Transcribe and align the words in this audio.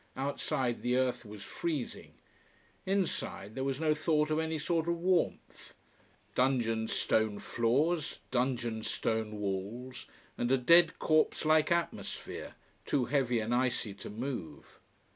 Outside 0.17 0.81
the 0.81 0.97
earth 0.97 1.25
was 1.27 1.43
freezing. 1.43 2.15
Inside 2.87 3.53
there 3.53 3.63
was 3.63 3.79
no 3.79 3.93
thought 3.93 4.31
of 4.31 4.39
any 4.39 4.57
sort 4.57 4.87
of 4.87 4.97
warmth: 4.97 5.75
dungeon 6.33 6.87
stone 6.87 7.37
floors, 7.37 8.17
dungeon 8.31 8.81
stone 8.81 9.39
walls 9.39 10.07
and 10.39 10.51
a 10.51 10.57
dead, 10.57 10.97
corpse 10.97 11.45
like 11.45 11.71
atmosphere, 11.71 12.55
too 12.83 13.05
heavy 13.05 13.37
and 13.37 13.53
icy 13.53 13.93
to 13.93 14.09
move. 14.09 14.79